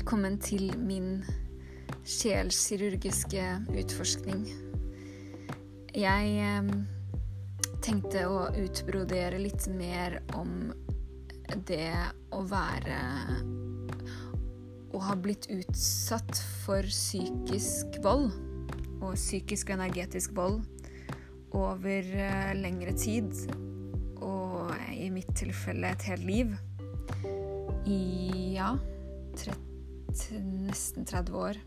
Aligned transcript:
Velkommen 0.00 0.38
til 0.40 0.70
min 0.80 1.18
sjelskirurgiske 2.08 3.42
utforskning. 3.82 4.46
Jeg 5.92 6.62
tenkte 7.84 8.22
å 8.24 8.46
utbrodere 8.62 9.36
litt 9.42 9.66
mer 9.68 10.16
om 10.40 10.70
det 11.68 11.92
å 12.32 12.40
være 12.48 12.96
Å 14.96 15.04
ha 15.04 15.18
blitt 15.20 15.50
utsatt 15.52 16.40
for 16.64 16.88
psykisk 16.88 18.00
vold, 18.00 18.32
og 19.02 19.18
psykisk 19.20 19.68
og 19.68 19.82
energetisk 19.82 20.32
vold, 20.32 20.64
over 21.52 22.08
eh, 22.08 22.54
lengre 22.56 22.96
tid. 22.96 23.36
Og 24.16 24.72
i 24.96 25.12
mitt 25.12 25.36
tilfelle 25.36 25.92
et 25.92 26.08
helt 26.08 26.24
liv. 26.24 26.56
I 27.84 28.00
ja 28.56 28.78
30, 29.36 29.69
nesten 30.10 31.06
30 31.06 31.36
år. 31.36 31.58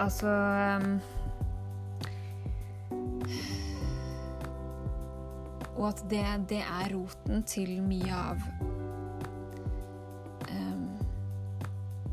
Altså 0.00 0.28
um, 0.82 1.00
Og 5.76 5.88
at 5.88 6.02
det, 6.10 6.24
det, 6.48 6.58
er 6.60 6.92
roten 6.94 7.42
til 7.42 7.80
mye 7.82 8.14
av 8.14 8.42
um, 10.50 10.84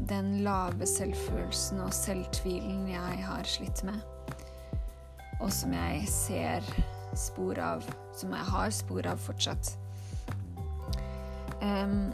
den 0.09 0.31
lave 0.45 0.87
selvfølelsen 0.87 1.83
og 1.85 1.93
selvtvilen 1.93 2.87
jeg 2.89 3.25
har 3.27 3.43
slitt 3.45 3.83
med. 3.85 3.99
Og 5.39 5.51
som 5.53 5.73
jeg 5.75 6.07
ser 6.11 6.65
spor 7.17 7.59
av 7.63 7.85
Som 8.17 8.33
jeg 8.35 8.45
har 8.49 8.73
spor 8.75 9.07
av 9.07 9.21
fortsatt. 9.21 9.75
Um, 11.61 12.11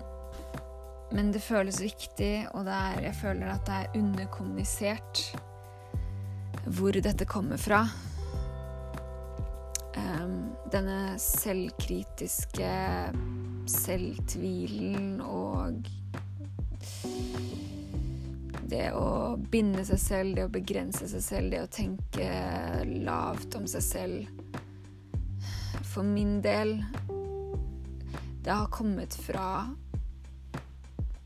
men 1.12 1.32
det 1.34 1.44
føles 1.44 1.82
viktig, 1.82 2.48
og 2.54 2.68
er, 2.68 3.02
jeg 3.06 3.16
føler 3.20 3.52
at 3.54 3.68
det 3.68 3.76
er 3.76 4.00
underkommunisert 4.00 5.26
hvor 6.66 6.98
dette 6.98 7.28
kommer 7.30 7.62
fra. 7.62 7.84
Um, 9.96 10.56
denne 10.74 11.16
selvkritiske 11.22 12.72
selvtvilen 13.70 15.22
og 15.22 15.86
det 18.66 18.90
å 18.98 19.38
binde 19.52 19.86
seg 19.86 20.02
selv, 20.02 20.36
det 20.36 20.48
å 20.48 20.54
begrense 20.54 21.08
seg 21.10 21.24
selv, 21.24 21.54
det 21.54 21.62
å 21.64 21.72
tenke 21.72 22.30
lavt 23.06 23.56
om 23.60 23.68
seg 23.70 23.86
selv. 23.86 24.26
For 25.86 26.04
min 26.04 26.42
del 26.44 26.82
Det 28.46 28.54
har 28.54 28.68
kommet 28.70 29.16
fra 29.18 29.66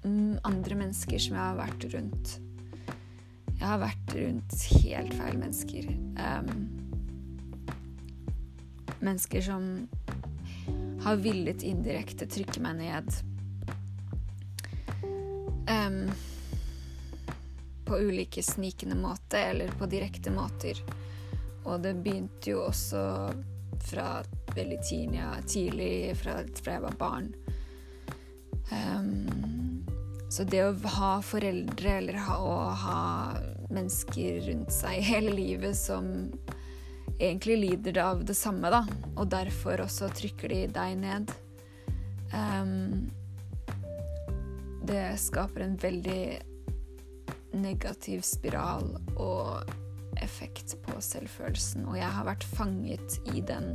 andre 0.04 0.76
mennesker 0.76 1.20
som 1.20 1.36
jeg 1.36 1.44
har 1.44 1.58
vært 1.60 1.86
rundt. 1.94 2.36
Jeg 3.60 3.68
har 3.68 3.82
vært 3.82 4.14
rundt 4.16 4.62
helt 4.84 5.16
feil 5.20 5.40
mennesker. 5.42 5.90
Um, 6.16 6.70
mennesker 9.04 9.44
som 9.44 9.66
har 11.04 11.20
villet 11.24 11.64
indirekte 11.68 12.28
trykke 12.32 12.64
meg 12.64 12.80
ned. 12.80 13.12
Um, 15.70 16.02
på 17.86 18.00
ulike 18.00 18.44
snikende 18.44 18.96
måter, 18.96 19.52
eller 19.52 19.76
på 19.76 19.90
direkte 19.92 20.32
måter. 20.32 20.80
Og 21.68 21.82
det 21.84 21.98
begynte 22.00 22.54
jo 22.54 22.64
også 22.70 23.04
fra 23.90 24.20
veldig 24.56 24.80
tidlig, 24.88 25.24
tidlig 25.48 25.94
fra, 26.20 26.40
fra 26.56 26.78
jeg 26.78 26.86
var 26.86 27.00
barn. 27.00 27.32
Um, 28.72 29.86
så 30.30 30.46
det 30.46 30.62
å 30.62 30.74
ha 31.00 31.14
foreldre 31.26 31.96
eller 32.00 32.20
ha, 32.22 32.36
å 32.38 32.58
ha 32.78 33.00
mennesker 33.74 34.44
rundt 34.46 34.74
seg 34.74 35.02
hele 35.12 35.34
livet 35.34 35.78
som 35.78 36.30
egentlig 37.20 37.58
lider 37.60 37.98
av 38.04 38.22
det 38.26 38.36
samme, 38.38 38.70
da, 38.72 38.84
og 39.16 39.32
derfor 39.32 39.82
også 39.84 40.12
trykker 40.16 40.54
de 40.54 40.60
deg 40.72 40.94
ned 41.02 41.34
um, 42.32 43.10
Det 44.88 45.04
skaper 45.20 45.66
en 45.66 45.76
veldig 45.82 46.24
negativ 47.60 48.22
spiral 48.24 48.94
og 49.18 49.74
effekt 50.22 50.78
på 50.86 50.96
selvfølelsen, 51.02 51.88
og 51.90 51.98
jeg 51.98 52.14
har 52.14 52.28
vært 52.28 52.46
fanget 52.54 53.18
i 53.34 53.42
den 53.46 53.74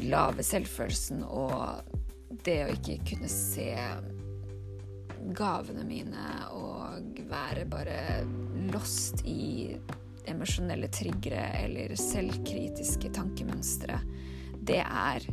lave 0.00 0.42
selvfølelsen 0.46 1.24
og 1.26 1.99
det 2.46 2.58
å 2.64 2.72
ikke 2.74 2.98
kunne 3.12 3.30
se 3.30 3.70
gavene 5.36 5.84
mine 5.84 6.26
og 6.56 7.20
være 7.30 7.66
bare 7.70 7.98
lost 8.72 9.22
i 9.28 9.76
emosjonelle 10.30 10.88
triggere 10.92 11.44
eller 11.64 11.94
selvkritiske 11.98 13.12
tankemønstre, 13.16 13.98
det 14.60 14.82
er 14.84 15.26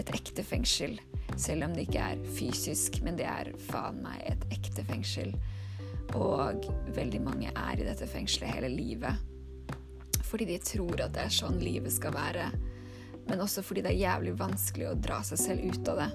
et 0.00 0.12
ekte 0.16 0.44
fengsel. 0.46 0.98
Selv 1.38 1.68
om 1.68 1.74
det 1.76 1.86
ikke 1.86 2.04
er 2.12 2.22
fysisk, 2.36 3.00
men 3.04 3.18
det 3.18 3.28
er 3.28 3.52
faen 3.70 4.00
meg 4.04 4.22
et 4.28 4.46
ekte 4.56 4.84
fengsel. 4.88 5.34
Og 6.18 6.66
veldig 6.96 7.20
mange 7.22 7.52
er 7.52 7.80
i 7.80 7.86
dette 7.86 8.08
fengselet 8.10 8.56
hele 8.56 8.72
livet. 8.72 9.28
Fordi 10.26 10.46
de 10.46 10.58
tror 10.62 11.04
at 11.04 11.14
det 11.14 11.26
er 11.26 11.34
sånn 11.34 11.58
livet 11.62 11.94
skal 11.94 12.14
være. 12.14 12.50
Men 13.30 13.44
også 13.44 13.62
fordi 13.62 13.84
det 13.86 13.92
er 13.94 14.02
jævlig 14.02 14.34
vanskelig 14.40 14.88
å 14.90 14.98
dra 14.98 15.20
seg 15.26 15.38
selv 15.38 15.70
ut 15.70 15.90
av 15.92 16.02
det. 16.02 16.10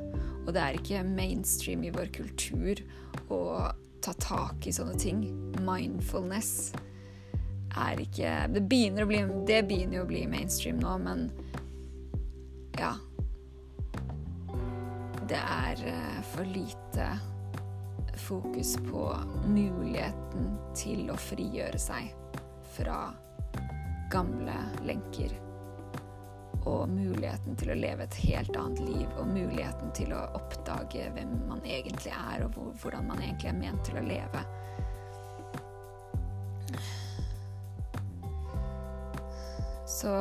Og 0.46 0.54
det 0.54 0.62
er 0.62 0.78
ikke 0.78 1.06
mainstream 1.08 1.86
i 1.88 1.94
vår 1.96 2.12
kultur 2.14 2.82
å 3.34 3.42
ta 4.04 4.14
tak 4.22 4.68
i 4.68 4.74
sånne 4.76 4.98
ting. 5.02 5.24
Mindfulness 5.66 6.76
er 7.76 8.00
ikke 8.00 8.32
Det 8.54 8.62
begynner 8.70 9.04
å 9.04 9.10
bli, 9.10 9.22
det 9.48 9.64
begynner 9.68 10.04
å 10.04 10.10
bli 10.10 10.22
mainstream 10.32 10.78
nå, 10.80 10.94
men 11.04 11.26
ja 12.80 12.94
Det 15.28 15.40
er 15.40 15.82
eh, 15.92 16.20
for 16.32 16.48
lite 16.48 17.10
fokus 18.26 18.76
på 18.86 19.10
muligheten 19.48 20.54
til 20.78 21.10
å 21.12 21.18
frigjøre 21.20 21.80
seg 21.82 22.14
fra 22.78 23.00
gamle 24.14 24.56
lenker 24.88 25.34
og 26.66 26.90
muligheten 26.90 27.56
til 27.60 27.72
å 27.72 27.78
leve 27.78 28.06
et 28.08 28.18
helt 28.26 28.58
annet 28.58 28.82
liv, 28.82 29.10
og 29.20 29.30
muligheten 29.30 29.92
til 29.98 30.14
å 30.18 30.24
oppdage 30.38 31.10
hvem 31.14 31.36
man 31.50 31.62
egentlig 31.66 32.14
er, 32.14 32.46
og 32.46 32.58
hvordan 32.82 33.08
man 33.10 33.22
egentlig 33.22 33.52
er 33.52 33.60
ment 33.60 33.86
til 33.86 34.00
å 34.02 34.06
leve. 34.06 34.46
Så 39.86 40.12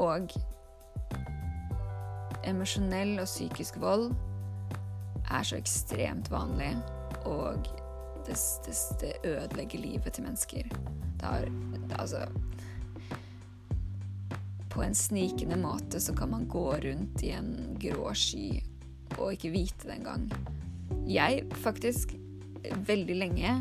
Og 0.00 0.32
emosjonell 2.48 3.18
og 3.20 3.28
psykisk 3.28 3.76
vold 3.82 4.14
er 5.28 5.44
så 5.44 5.58
ekstremt 5.58 6.30
vanlig, 6.32 6.70
og 7.28 7.68
det, 8.26 8.38
det, 8.64 8.76
det 9.02 9.12
ødelegger 9.28 9.84
livet 9.84 10.16
til 10.16 10.24
mennesker. 10.24 10.72
Det 11.20 11.28
har 11.28 11.50
Altså 11.98 12.24
på 14.72 14.82
en 14.82 14.94
snikende 14.96 15.58
måte 15.60 16.00
så 16.00 16.14
kan 16.16 16.30
man 16.32 16.48
gå 16.48 16.66
rundt 16.84 17.22
i 17.22 17.34
en 17.36 17.76
grå 17.80 18.12
sky 18.16 18.62
og 19.18 19.34
ikke 19.34 19.52
vite 19.52 19.88
det 19.88 19.98
engang. 19.98 20.26
Jeg 21.08 21.44
faktisk 21.60 22.14
veldig 22.88 23.16
lenge, 23.18 23.52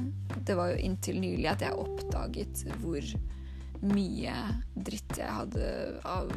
det 0.45 0.55
var 0.55 0.71
jo 0.71 0.81
inntil 0.85 1.19
nylig, 1.19 1.47
at 1.51 1.66
jeg 1.66 1.77
oppdaget 1.83 2.63
hvor 2.79 3.07
mye 3.81 4.35
dritt 4.77 5.17
jeg 5.17 5.35
hadde 5.35 5.69
av 6.07 6.29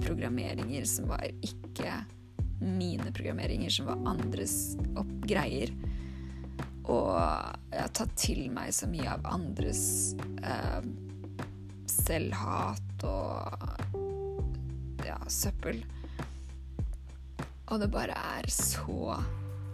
programmeringer 0.00 0.86
som 0.88 1.10
var 1.10 1.24
ikke 1.40 2.00
mine 2.60 3.12
programmeringer, 3.16 3.72
som 3.72 3.88
var 3.88 4.02
andres 4.10 4.74
greier. 5.24 5.72
Og 6.90 7.14
jeg 7.70 7.84
har 7.84 7.94
tatt 7.96 8.16
til 8.18 8.48
meg 8.52 8.74
så 8.74 8.88
mye 8.90 9.06
av 9.14 9.28
andres 9.30 9.84
eh, 10.42 10.82
selvhat 11.90 13.06
og 13.06 13.89
søppel. 15.32 15.82
Og 17.70 17.78
det 17.80 17.90
bare 17.92 18.16
er 18.38 18.50
så 18.50 19.14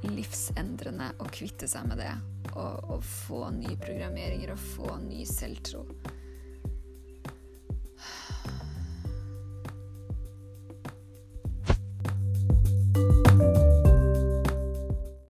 livsendrende 0.05 1.11
å 1.23 1.29
kvitte 1.33 1.69
seg 1.71 1.89
med 1.89 2.03
det. 2.03 2.13
Og, 2.57 2.93
og 2.97 3.05
få 3.05 3.47
nye 3.57 3.77
programmeringer 3.81 4.55
og 4.55 4.63
få 4.77 4.99
ny 5.03 5.25
selvtro. 5.29 5.87